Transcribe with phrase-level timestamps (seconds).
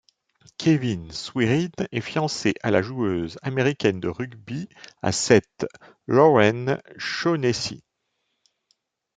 [0.57, 4.67] Kevin Swiryn est fiancé à la joueuse américaine de rugby
[5.03, 5.67] à sept,
[6.07, 7.83] Lauren Shaughnessy.